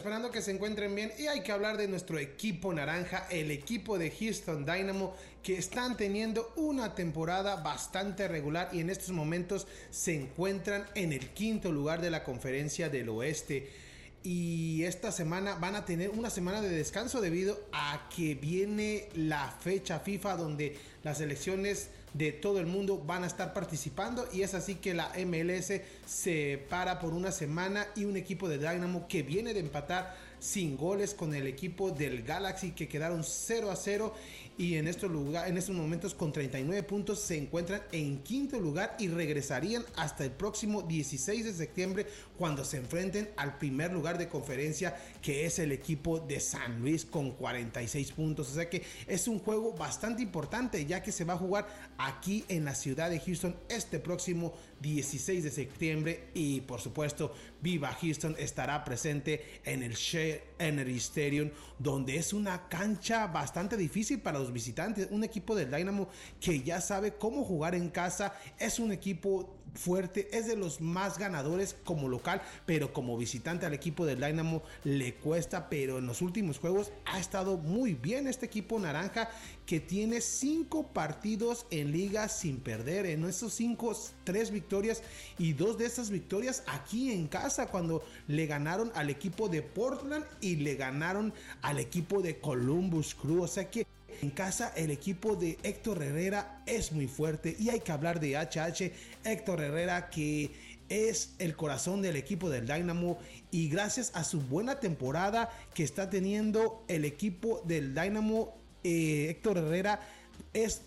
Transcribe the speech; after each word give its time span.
esperando 0.00 0.30
que 0.30 0.40
se 0.40 0.50
encuentren 0.50 0.94
bien. 0.94 1.12
Y 1.18 1.26
hay 1.26 1.42
que 1.42 1.52
hablar 1.52 1.76
de 1.76 1.86
nuestro 1.86 2.18
equipo 2.18 2.72
naranja, 2.72 3.26
el 3.30 3.50
equipo 3.50 3.98
de 3.98 4.10
Houston 4.10 4.64
Dynamo, 4.64 5.14
que 5.42 5.58
están 5.58 5.98
teniendo 5.98 6.54
una 6.56 6.94
temporada 6.94 7.56
bastante 7.56 8.26
regular 8.26 8.70
y 8.72 8.80
en 8.80 8.88
estos 8.88 9.10
momentos 9.10 9.66
se 9.90 10.14
encuentran 10.14 10.86
en 10.94 11.12
el 11.12 11.28
quinto 11.30 11.70
lugar 11.70 12.00
de 12.00 12.10
la 12.10 12.24
conferencia 12.24 12.88
del 12.88 13.10
oeste. 13.10 13.68
Y 14.22 14.84
esta 14.84 15.12
semana 15.12 15.56
van 15.56 15.76
a 15.76 15.84
tener 15.84 16.08
una 16.08 16.30
semana 16.30 16.62
de 16.62 16.70
descanso 16.70 17.20
debido 17.20 17.60
a 17.72 18.08
que 18.14 18.34
viene 18.34 19.10
la 19.14 19.50
fecha 19.50 20.00
FIFA 20.00 20.36
donde 20.36 20.78
las 21.02 21.18
selecciones 21.18 21.90
de 22.14 22.32
todo 22.32 22.60
el 22.60 22.66
mundo 22.66 22.98
van 22.98 23.24
a 23.24 23.26
estar 23.26 23.52
participando 23.52 24.26
y 24.32 24.42
es 24.42 24.54
así 24.54 24.76
que 24.76 24.94
la 24.94 25.12
MLS 25.26 25.72
se 26.06 26.64
para 26.68 26.98
por 26.98 27.12
una 27.14 27.32
semana 27.32 27.86
y 27.94 28.04
un 28.04 28.16
equipo 28.16 28.48
de 28.48 28.58
Dynamo 28.58 29.06
que 29.08 29.22
viene 29.22 29.54
de 29.54 29.60
empatar 29.60 30.16
sin 30.40 30.76
goles 30.76 31.14
con 31.14 31.34
el 31.34 31.46
equipo 31.46 31.90
del 31.90 32.22
Galaxy 32.22 32.72
que 32.72 32.88
quedaron 32.88 33.22
0 33.22 33.70
a 33.70 33.76
0 33.76 34.14
y 34.60 34.74
en 34.74 34.88
estos, 34.88 35.10
lugar, 35.10 35.48
en 35.48 35.56
estos 35.56 35.74
momentos 35.74 36.14
con 36.14 36.32
39 36.32 36.82
puntos 36.82 37.20
se 37.20 37.38
encuentran 37.38 37.80
en 37.92 38.18
quinto 38.18 38.60
lugar 38.60 38.94
y 38.98 39.08
regresarían 39.08 39.84
hasta 39.96 40.24
el 40.24 40.32
próximo 40.32 40.82
16 40.82 41.46
de 41.46 41.54
septiembre 41.54 42.06
cuando 42.36 42.62
se 42.64 42.76
enfrenten 42.76 43.30
al 43.36 43.56
primer 43.56 43.90
lugar 43.90 44.18
de 44.18 44.28
conferencia 44.28 44.94
que 45.22 45.46
es 45.46 45.58
el 45.58 45.72
equipo 45.72 46.20
de 46.20 46.40
San 46.40 46.80
Luis 46.80 47.06
con 47.06 47.30
46 47.30 48.12
puntos. 48.12 48.50
O 48.50 48.54
sea 48.54 48.68
que 48.68 48.82
es 49.06 49.28
un 49.28 49.38
juego 49.38 49.72
bastante 49.72 50.22
importante 50.22 50.84
ya 50.84 51.02
que 51.02 51.12
se 51.12 51.24
va 51.24 51.34
a 51.34 51.38
jugar 51.38 51.66
aquí 51.96 52.44
en 52.48 52.66
la 52.66 52.74
ciudad 52.74 53.08
de 53.08 53.20
Houston 53.20 53.56
este 53.70 53.98
próximo 53.98 54.52
16 54.80 55.42
de 55.42 55.50
septiembre 55.50 56.28
y 56.34 56.60
por 56.62 56.80
supuesto 56.80 57.34
Viva 57.62 57.96
Houston 58.00 58.36
estará 58.38 58.84
presente 58.84 59.60
en 59.64 59.82
el 59.82 59.94
Shea 59.94 60.29
Energy 60.58 60.96
Stadium 60.96 61.50
donde 61.78 62.16
es 62.16 62.32
una 62.32 62.68
cancha 62.68 63.26
bastante 63.26 63.76
difícil 63.76 64.20
para 64.20 64.38
los 64.38 64.52
visitantes, 64.52 65.08
un 65.10 65.24
equipo 65.24 65.54
del 65.54 65.70
Dynamo 65.70 66.08
que 66.40 66.62
ya 66.62 66.80
sabe 66.80 67.14
cómo 67.14 67.44
jugar 67.44 67.74
en 67.74 67.88
casa, 67.88 68.34
es 68.58 68.78
un 68.78 68.92
equipo 68.92 69.56
fuerte, 69.74 70.28
es 70.36 70.46
de 70.46 70.56
los 70.56 70.80
más 70.80 71.18
ganadores 71.18 71.76
como 71.84 72.08
local, 72.08 72.42
pero 72.66 72.92
como 72.92 73.16
visitante 73.16 73.66
al 73.66 73.74
equipo 73.74 74.06
del 74.06 74.20
Dynamo 74.20 74.62
le 74.84 75.14
cuesta, 75.14 75.68
pero 75.68 75.98
en 75.98 76.06
los 76.06 76.22
últimos 76.22 76.58
juegos 76.58 76.92
ha 77.06 77.18
estado 77.18 77.56
muy 77.56 77.94
bien 77.94 78.26
este 78.26 78.46
equipo 78.46 78.78
naranja 78.78 79.30
que 79.66 79.80
tiene 79.80 80.20
cinco 80.20 80.88
partidos 80.92 81.66
en 81.70 81.92
liga 81.92 82.28
sin 82.28 82.58
perder, 82.58 83.06
en 83.06 83.24
esos 83.24 83.52
cinco, 83.52 83.96
tres 84.24 84.50
victorias 84.50 85.02
y 85.38 85.52
dos 85.52 85.78
de 85.78 85.86
esas 85.86 86.10
victorias 86.10 86.64
aquí 86.66 87.12
en 87.12 87.28
casa 87.28 87.66
cuando 87.66 88.02
le 88.26 88.46
ganaron 88.46 88.90
al 88.94 89.10
equipo 89.10 89.48
de 89.48 89.62
Portland 89.62 90.24
y 90.40 90.56
le 90.56 90.74
ganaron 90.74 91.32
al 91.62 91.78
equipo 91.78 92.22
de 92.22 92.40
Columbus 92.40 93.14
Crew, 93.14 93.42
o 93.42 93.48
sea 93.48 93.70
que 93.70 93.86
en 94.22 94.30
casa 94.30 94.72
el 94.76 94.90
equipo 94.90 95.36
de 95.36 95.58
Héctor 95.62 96.02
Herrera 96.02 96.62
es 96.66 96.92
muy 96.92 97.06
fuerte 97.06 97.56
y 97.58 97.70
hay 97.70 97.80
que 97.80 97.92
hablar 97.92 98.20
de 98.20 98.36
HH. 98.36 98.92
Héctor 99.24 99.60
Herrera 99.60 100.10
que 100.10 100.50
es 100.88 101.34
el 101.38 101.56
corazón 101.56 102.02
del 102.02 102.16
equipo 102.16 102.50
del 102.50 102.66
Dynamo 102.66 103.18
y 103.50 103.68
gracias 103.68 104.10
a 104.14 104.24
su 104.24 104.40
buena 104.40 104.80
temporada 104.80 105.50
que 105.72 105.84
está 105.84 106.10
teniendo 106.10 106.84
el 106.88 107.04
equipo 107.04 107.62
del 107.64 107.94
Dynamo, 107.94 108.54
eh, 108.82 109.28
Héctor 109.30 109.58
Herrera 109.58 110.00
es 110.52 110.82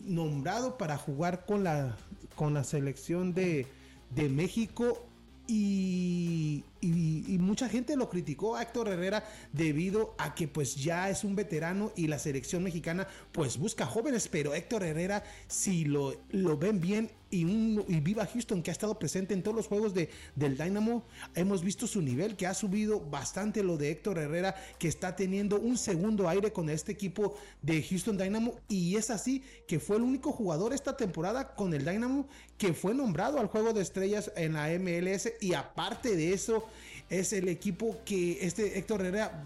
nombrado 0.00 0.78
para 0.78 0.96
jugar 0.96 1.44
con 1.44 1.64
la, 1.64 1.96
con 2.36 2.54
la 2.54 2.62
selección 2.62 3.34
de, 3.34 3.66
de 4.10 4.28
México 4.28 5.04
y, 5.48 6.62
mucha 6.82 7.68
gente 7.68 7.96
lo 7.96 8.08
criticó 8.08 8.56
a 8.56 8.62
Héctor 8.62 8.88
Herrera 8.88 9.24
debido 9.52 10.14
a 10.18 10.34
que 10.34 10.48
pues 10.48 10.76
ya 10.76 11.10
es 11.10 11.24
un 11.24 11.34
veterano 11.34 11.92
y 11.96 12.06
la 12.06 12.18
selección 12.18 12.62
mexicana 12.62 13.06
pues 13.32 13.58
busca 13.58 13.86
jóvenes, 13.86 14.28
pero 14.28 14.54
Héctor 14.54 14.84
Herrera 14.84 15.24
si 15.46 15.84
lo, 15.84 16.14
lo 16.30 16.56
ven 16.56 16.80
bien 16.80 17.10
y, 17.30 17.44
un, 17.44 17.84
y 17.88 18.00
viva 18.00 18.26
Houston 18.26 18.62
que 18.62 18.70
ha 18.70 18.72
estado 18.72 18.98
presente 18.98 19.34
en 19.34 19.42
todos 19.42 19.56
los 19.56 19.66
juegos 19.66 19.94
de, 19.94 20.08
del 20.34 20.56
Dynamo, 20.56 21.04
hemos 21.34 21.62
visto 21.62 21.86
su 21.86 22.00
nivel 22.00 22.36
que 22.36 22.46
ha 22.46 22.54
subido 22.54 23.00
bastante 23.00 23.62
lo 23.62 23.76
de 23.76 23.90
Héctor 23.90 24.18
Herrera 24.18 24.54
que 24.78 24.88
está 24.88 25.14
teniendo 25.14 25.58
un 25.58 25.76
segundo 25.76 26.28
aire 26.28 26.52
con 26.52 26.70
este 26.70 26.92
equipo 26.92 27.36
de 27.62 27.82
Houston 27.82 28.16
Dynamo 28.16 28.54
y 28.68 28.96
es 28.96 29.10
así 29.10 29.42
que 29.66 29.80
fue 29.80 29.96
el 29.96 30.02
único 30.02 30.32
jugador 30.32 30.72
esta 30.72 30.96
temporada 30.96 31.54
con 31.54 31.74
el 31.74 31.84
Dynamo 31.84 32.26
que 32.56 32.72
fue 32.72 32.94
nombrado 32.94 33.38
al 33.38 33.46
juego 33.46 33.72
de 33.72 33.82
estrellas 33.82 34.32
en 34.36 34.54
la 34.54 34.68
MLS 34.78 35.32
y 35.40 35.54
aparte 35.54 36.16
de 36.16 36.32
eso 36.32 36.64
es 37.08 37.32
el 37.32 37.48
equipo 37.48 37.98
que 38.04 38.38
este 38.44 38.78
Héctor 38.78 39.02
Herrera 39.02 39.44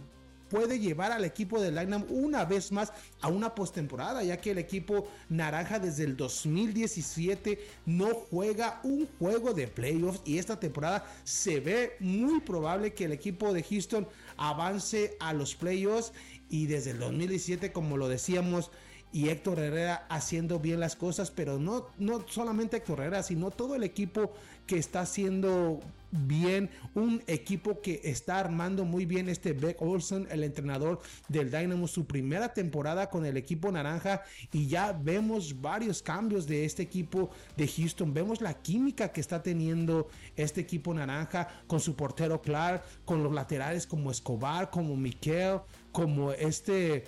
puede 0.53 0.79
llevar 0.79 1.13
al 1.13 1.25
equipo 1.25 1.63
de 1.63 1.71
Dynamo 1.71 2.05
una 2.11 2.45
vez 2.45 2.73
más 2.73 2.93
a 3.23 3.29
una 3.29 3.55
postemporada, 3.55 4.23
ya 4.23 4.37
que 4.37 4.51
el 4.51 4.59
equipo 4.59 5.09
naranja 5.31 5.79
desde 5.79 6.05
el 6.05 6.15
2017 6.15 7.59
no 7.87 8.09
juega 8.09 8.79
un 8.85 9.09
juego 9.19 9.55
de 9.55 9.67
playoffs 9.67 10.21
y 10.27 10.37
esta 10.37 10.61
temporada 10.61 11.07
se 11.25 11.61
ve 11.61 11.97
muy 12.01 12.41
probable 12.41 12.93
que 12.93 13.07
el 13.07 13.13
equipo 13.13 13.55
de 13.55 13.63
Houston 13.63 14.07
avance 14.37 15.17
a 15.21 15.33
los 15.33 15.55
playoffs 15.55 16.13
y 16.51 16.67
desde 16.67 16.91
el 16.91 16.99
2017, 16.99 17.73
como 17.73 17.97
lo 17.97 18.09
decíamos, 18.09 18.71
y 19.11 19.31
Héctor 19.31 19.59
Herrera 19.59 20.07
haciendo 20.11 20.59
bien 20.59 20.81
las 20.81 20.97
cosas, 20.97 21.31
pero 21.31 21.59
no, 21.59 21.87
no 21.97 22.29
solamente 22.29 22.77
Héctor 22.77 23.01
Herrera, 23.01 23.23
sino 23.23 23.51
todo 23.51 23.75
el 23.75 23.85
equipo 23.85 24.35
que 24.67 24.77
está 24.77 25.01
haciendo 25.01 25.81
bien, 26.13 26.71
un 26.95 27.23
equipo 27.27 27.81
que 27.81 28.01
está 28.05 28.39
armando 28.39 28.85
muy 28.85 29.07
bien 29.07 29.29
este 29.29 29.53
Beck 29.55 29.81
Olson, 29.81 30.29
el 30.31 30.45
entrenador 30.45 31.01
del 31.29 31.51
Dynamo, 31.51 31.89
su 31.89 32.07
primera 32.07 32.53
temporada 32.53 33.09
con 33.11 33.25
el 33.27 33.37
equipo 33.37 33.73
naranja 33.73 34.23
y 34.53 34.69
ya 34.69 34.93
vemos 34.93 35.61
varios 35.61 36.03
cambios 36.03 36.47
de 36.47 36.65
este 36.65 36.83
equipo 36.83 37.31
de 37.57 37.67
Houston, 37.67 38.13
vemos 38.13 38.41
la 38.41 38.55
química 38.55 39.11
que 39.11 39.21
está 39.21 39.43
teniendo 39.43 40.09
este 40.37 40.61
equipo 40.61 40.93
naranja 40.95 41.49
con 41.67 41.81
su 41.81 41.97
portero 41.97 42.41
Clark, 42.43 42.85
con 43.05 43.23
los 43.23 43.33
laterales 43.33 43.87
como 43.87 44.11
Escobar, 44.11 44.71
como 44.71 44.97
Miquel, 44.97 45.61
como 45.91 46.33
este 46.33 47.05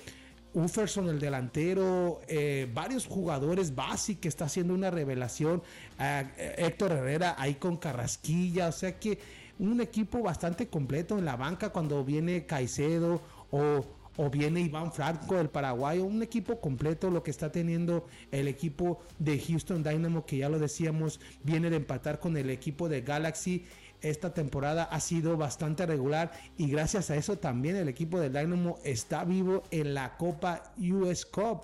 Uferson, 0.54 1.08
el 1.08 1.18
delantero, 1.18 2.20
eh, 2.28 2.70
varios 2.72 3.06
jugadores 3.06 3.74
básicos 3.74 4.22
que 4.22 4.28
está 4.28 4.46
haciendo 4.46 4.72
una 4.72 4.90
revelación. 4.90 5.62
Eh, 5.98 6.54
Héctor 6.58 6.92
Herrera 6.92 7.34
ahí 7.38 7.54
con 7.54 7.76
Carrasquilla, 7.76 8.68
o 8.68 8.72
sea 8.72 8.98
que 8.98 9.18
un 9.58 9.80
equipo 9.80 10.22
bastante 10.22 10.68
completo 10.68 11.18
en 11.18 11.24
la 11.24 11.36
banca 11.36 11.70
cuando 11.70 12.04
viene 12.04 12.46
Caicedo 12.46 13.20
o 13.50 13.84
o 14.16 14.30
viene 14.30 14.60
Iván 14.60 14.92
Franco, 14.92 15.38
el 15.40 15.48
paraguayo, 15.48 16.04
un 16.04 16.22
equipo 16.22 16.60
completo 16.60 17.10
lo 17.10 17.22
que 17.22 17.30
está 17.30 17.50
teniendo 17.50 18.06
el 18.30 18.48
equipo 18.48 19.00
de 19.18 19.38
Houston 19.38 19.82
Dynamo, 19.82 20.24
que 20.24 20.38
ya 20.38 20.48
lo 20.48 20.58
decíamos, 20.58 21.20
viene 21.42 21.70
de 21.70 21.76
empatar 21.76 22.20
con 22.20 22.36
el 22.36 22.50
equipo 22.50 22.88
de 22.88 23.00
Galaxy. 23.00 23.64
Esta 24.04 24.34
temporada 24.34 24.84
ha 24.84 25.00
sido 25.00 25.38
bastante 25.38 25.86
regular 25.86 26.30
y 26.58 26.68
gracias 26.68 27.10
a 27.10 27.16
eso 27.16 27.38
también 27.38 27.76
el 27.76 27.88
equipo 27.88 28.20
de 28.20 28.28
Dynamo 28.28 28.78
está 28.84 29.24
vivo 29.24 29.62
en 29.70 29.94
la 29.94 30.18
Copa 30.18 30.74
US 30.78 31.24
Cup. 31.24 31.62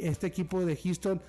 Este 0.00 0.28
equipo 0.28 0.64
de 0.64 0.76
Houston 0.76 1.20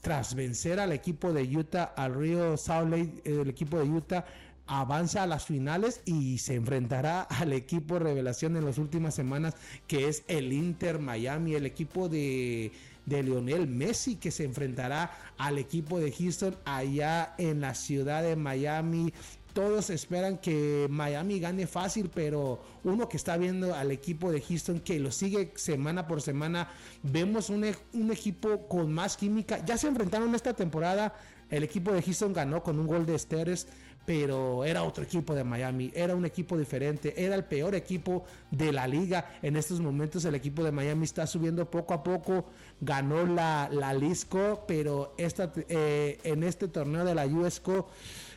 tras 0.00 0.36
vencer 0.36 0.78
al 0.78 0.92
equipo 0.92 1.32
de 1.32 1.42
Utah, 1.56 1.94
al 1.96 2.14
Río 2.14 2.56
Salt 2.56 2.90
Lake, 2.90 3.22
el 3.24 3.48
equipo 3.48 3.78
de 3.78 3.90
Utah, 3.90 4.24
avanza 4.68 5.24
a 5.24 5.26
las 5.26 5.46
finales 5.46 6.00
y 6.04 6.38
se 6.38 6.54
enfrentará 6.54 7.22
al 7.22 7.52
equipo 7.52 7.98
revelación 7.98 8.56
en 8.56 8.64
las 8.64 8.78
últimas 8.78 9.16
semanas 9.16 9.54
que 9.88 10.08
es 10.08 10.22
el 10.28 10.52
Inter 10.52 11.00
Miami, 11.00 11.54
el 11.54 11.66
equipo 11.66 12.08
de, 12.08 12.70
de 13.06 13.22
Lionel 13.22 13.66
Messi 13.66 14.16
que 14.16 14.30
se 14.30 14.44
enfrentará 14.44 15.10
al 15.38 15.58
equipo 15.58 15.98
de 15.98 16.12
Houston 16.12 16.56
allá 16.64 17.34
en 17.38 17.60
la 17.60 17.74
ciudad 17.74 18.22
de 18.22 18.36
Miami 18.36 19.12
todos 19.52 19.90
esperan 19.90 20.38
que 20.38 20.86
Miami 20.90 21.40
gane 21.40 21.66
fácil, 21.66 22.10
pero 22.12 22.60
uno 22.84 23.08
que 23.08 23.16
está 23.16 23.36
viendo 23.36 23.74
al 23.74 23.90
equipo 23.90 24.30
de 24.32 24.40
Houston 24.40 24.80
que 24.80 24.98
lo 24.98 25.10
sigue 25.10 25.52
semana 25.56 26.06
por 26.06 26.22
semana, 26.22 26.68
vemos 27.02 27.50
un, 27.50 27.66
un, 27.92 28.10
equipo 28.10 28.66
con 28.68 28.92
más 28.92 29.16
química. 29.16 29.64
Ya 29.64 29.76
se 29.76 29.88
enfrentaron 29.88 30.34
esta 30.34 30.54
temporada, 30.54 31.14
el 31.50 31.62
equipo 31.62 31.92
de 31.92 32.02
Houston 32.02 32.32
ganó 32.32 32.62
con 32.62 32.78
un 32.78 32.86
gol 32.86 33.04
de 33.06 33.18
Steres, 33.18 33.66
pero 34.04 34.64
era 34.64 34.82
otro 34.82 35.04
equipo 35.04 35.34
de 35.34 35.44
Miami, 35.44 35.92
era 35.94 36.14
un 36.14 36.24
equipo 36.24 36.58
diferente, 36.58 37.14
era 37.24 37.34
el 37.34 37.44
peor 37.44 37.74
equipo 37.74 38.24
de 38.50 38.72
la 38.72 38.86
liga. 38.86 39.38
En 39.42 39.56
estos 39.56 39.80
momentos 39.80 40.24
el 40.24 40.34
equipo 40.34 40.64
de 40.64 40.72
Miami 40.72 41.04
está 41.04 41.26
subiendo 41.26 41.70
poco 41.70 41.94
a 41.94 42.02
poco, 42.02 42.46
ganó 42.80 43.24
la, 43.26 43.68
la 43.70 43.94
Lisco, 43.94 44.64
pero 44.66 45.14
esta, 45.18 45.52
eh, 45.68 46.18
en 46.24 46.42
este 46.42 46.68
torneo 46.68 47.04
de 47.04 47.14
la 47.14 47.26
USCO 47.26 47.88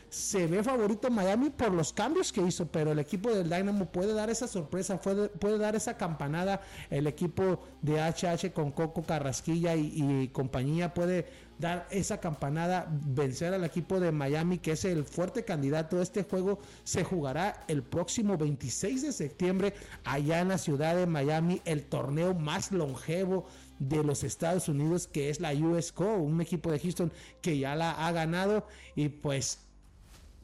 se 0.08 0.46
ve 0.46 0.62
favorito 0.62 1.10
Miami 1.10 1.50
por 1.50 1.72
los 1.72 1.92
cambios 1.92 2.32
que 2.32 2.40
hizo, 2.40 2.66
pero 2.66 2.92
el 2.92 2.98
equipo 2.98 3.30
del 3.30 3.48
Dynamo 3.48 3.86
puede 3.86 4.14
dar 4.14 4.30
esa 4.30 4.46
sorpresa, 4.46 5.00
puede, 5.00 5.28
puede 5.28 5.58
dar 5.58 5.74
esa 5.74 5.96
campanada. 5.96 6.60
El 6.90 7.06
equipo 7.06 7.60
de 7.82 8.00
HH 8.00 8.52
con 8.52 8.72
Coco 8.72 9.02
Carrasquilla 9.02 9.74
y, 9.74 10.28
compañía 10.32 10.94
puede 10.94 11.26
dar 11.58 11.86
esa 11.90 12.20
campanada, 12.20 12.86
vencer 12.90 13.54
al 13.54 13.64
equipo 13.64 13.98
de 13.98 14.12
Miami, 14.12 14.58
que 14.58 14.72
es 14.72 14.84
el 14.84 15.04
fuerte 15.04 15.44
candidato. 15.44 16.00
Este 16.00 16.22
juego 16.22 16.58
se 16.84 17.02
jugará 17.02 17.64
el 17.68 17.82
próximo 17.82 18.36
26 18.36 19.02
de 19.02 19.12
septiembre 19.12 19.74
allá 20.04 20.40
en 20.40 20.48
la 20.48 20.58
ciudad 20.58 20.96
de 20.96 21.06
Miami, 21.06 21.62
el 21.64 21.84
torneo 21.84 22.34
más 22.34 22.72
longevo 22.72 23.46
de 23.78 24.02
los 24.02 24.24
Estados 24.24 24.68
Unidos, 24.68 25.06
que 25.06 25.30
es 25.30 25.40
la 25.40 25.52
USCO, 25.52 26.16
un 26.16 26.40
equipo 26.40 26.70
de 26.70 26.78
Houston 26.78 27.12
que 27.42 27.58
ya 27.58 27.74
la 27.74 28.06
ha 28.06 28.12
ganado 28.12 28.66
y 28.94 29.08
pues 29.08 29.65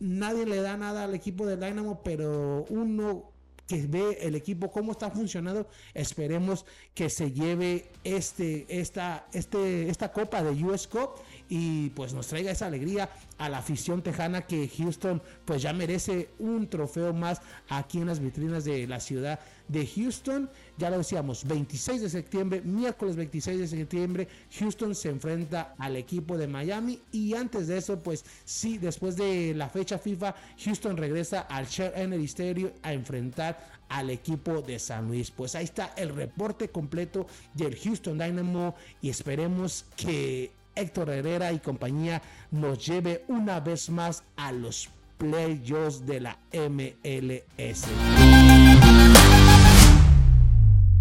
nadie 0.03 0.45
le 0.47 0.57
da 0.57 0.77
nada 0.77 1.05
al 1.05 1.15
equipo 1.15 1.47
de 1.47 1.57
Dynamo, 1.57 2.03
pero 2.03 2.67
uno 2.69 3.31
que 3.69 3.87
ve 3.87 4.19
el 4.21 4.35
equipo 4.35 4.71
cómo 4.71 4.93
está 4.93 5.11
funcionando, 5.11 5.67
esperemos 5.95 6.67
que 6.95 7.09
se 7.09 7.31
lleve 7.31 7.87
este, 8.03 8.67
esta, 8.69 9.27
este, 9.33 9.89
esta 9.89 10.13
copa 10.13 10.43
de 10.43 10.65
US 10.65 10.89
Cup 10.89 11.11
y 11.55 11.91
pues 11.91 12.15
nos 12.15 12.29
traiga 12.29 12.51
esa 12.51 12.65
alegría 12.65 13.11
a 13.37 13.51
la 13.51 13.59
afición 13.59 14.01
tejana 14.01 14.47
que 14.47 14.71
Houston 14.79 15.21
pues 15.45 15.61
ya 15.61 15.75
merece 15.75 16.31
un 16.39 16.67
trofeo 16.67 17.13
más 17.13 17.43
aquí 17.69 17.99
en 17.99 18.07
las 18.07 18.21
vitrinas 18.21 18.65
de 18.65 18.87
la 18.87 19.01
ciudad 19.01 19.39
de 19.69 19.87
Houston. 19.87 20.49
Ya 20.79 20.89
lo 20.89 20.97
decíamos, 20.97 21.47
26 21.47 22.01
de 22.01 22.09
septiembre, 22.09 22.63
miércoles 22.63 23.17
26 23.17 23.59
de 23.59 23.69
septiembre, 23.69 24.29
Houston 24.59 24.95
se 24.95 25.11
enfrenta 25.11 25.75
al 25.77 25.97
equipo 25.97 26.39
de 26.39 26.47
Miami 26.47 27.03
y 27.13 27.35
antes 27.35 27.69
de 27.69 27.77
eso, 27.77 27.99
pues 27.99 28.25
sí, 28.47 28.79
después 28.79 29.17
de 29.17 29.53
la 29.55 29.69
fecha 29.69 29.99
FIFA, 29.99 30.35
Houston 30.65 30.97
regresa 30.97 31.41
al 31.43 31.67
Share 31.67 31.93
Energy 31.97 32.73
a 32.83 32.95
enfrentar 32.95 33.83
al 33.91 34.09
equipo 34.09 34.63
de 34.63 34.79
San 34.79 35.07
Luis. 35.07 35.31
Pues 35.31 35.55
ahí 35.55 35.65
está 35.65 35.93
el 35.99 36.09
reporte 36.17 36.71
completo 36.71 37.27
del 37.53 37.77
Houston 37.77 38.17
Dynamo 38.17 38.75
y 39.03 39.11
esperemos 39.11 39.85
que 39.97 40.62
Héctor 40.75 41.11
Herrera 41.11 41.53
y 41.53 41.59
compañía 41.59 42.23
nos 42.51 42.85
lleve 42.87 43.25
una 43.29 43.61
vez 43.61 43.91
más 43.91 44.25
a 44.37 44.53
los 44.53 44.89
playoffs 45.19 46.05
de 46.07 46.21
la 46.21 46.39
MLS. 46.53 47.87